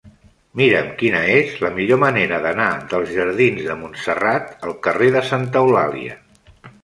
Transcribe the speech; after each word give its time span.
Mira'm 0.59 0.87
quina 1.01 1.19
és 1.33 1.51
la 1.63 1.69
millor 1.75 1.99
manera 2.03 2.39
d'anar 2.45 2.69
dels 2.95 3.13
jardins 3.19 3.67
de 3.71 3.77
Montserrat 3.81 4.67
al 4.69 4.75
carrer 4.87 5.11
de 5.17 5.23
Santa 5.31 5.63
Eulàlia. 5.67 6.19